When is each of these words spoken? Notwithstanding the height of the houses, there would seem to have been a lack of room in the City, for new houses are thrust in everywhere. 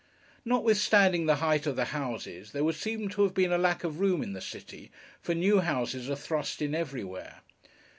Notwithstanding 0.43 1.27
the 1.27 1.35
height 1.35 1.67
of 1.67 1.75
the 1.75 1.85
houses, 1.93 2.53
there 2.53 2.63
would 2.63 2.73
seem 2.73 3.07
to 3.09 3.21
have 3.21 3.35
been 3.35 3.51
a 3.51 3.59
lack 3.59 3.83
of 3.83 3.99
room 3.99 4.23
in 4.23 4.33
the 4.33 4.41
City, 4.41 4.91
for 5.21 5.35
new 5.35 5.59
houses 5.59 6.09
are 6.09 6.15
thrust 6.15 6.59
in 6.59 6.73
everywhere. 6.73 7.41